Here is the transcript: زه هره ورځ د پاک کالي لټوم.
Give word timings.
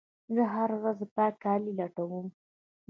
زه 0.33 0.43
هره 0.53 0.75
ورځ 0.81 0.97
د 1.01 1.03
پاک 1.15 1.33
کالي 1.43 1.71
لټوم. 1.79 2.27